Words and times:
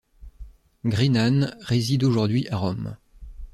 Greenan 0.83 1.53
réside 1.59 2.03
aujourd'hui 2.03 2.47
à 2.49 2.57
Rome. 2.57 2.97